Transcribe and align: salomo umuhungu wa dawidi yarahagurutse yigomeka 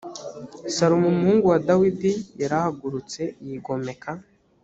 salomo 0.75 1.05
umuhungu 1.13 1.45
wa 1.51 1.59
dawidi 1.67 2.11
yarahagurutse 2.41 3.21
yigomeka 3.45 4.09